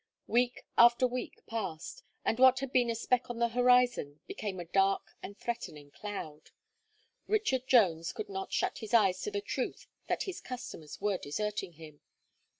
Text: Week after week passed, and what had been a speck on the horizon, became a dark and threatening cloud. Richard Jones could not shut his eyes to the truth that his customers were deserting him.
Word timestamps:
Week 0.25 0.65
after 0.79 1.05
week 1.05 1.45
passed, 1.45 2.01
and 2.25 2.39
what 2.39 2.57
had 2.59 2.73
been 2.73 2.89
a 2.89 2.95
speck 2.95 3.29
on 3.29 3.37
the 3.37 3.49
horizon, 3.49 4.19
became 4.25 4.59
a 4.59 4.65
dark 4.65 5.11
and 5.21 5.37
threatening 5.37 5.91
cloud. 5.91 6.49
Richard 7.27 7.67
Jones 7.67 8.11
could 8.11 8.27
not 8.27 8.51
shut 8.51 8.79
his 8.79 8.95
eyes 8.95 9.21
to 9.21 9.29
the 9.29 9.41
truth 9.41 9.85
that 10.07 10.23
his 10.23 10.41
customers 10.41 10.99
were 10.99 11.19
deserting 11.19 11.73
him. 11.73 12.01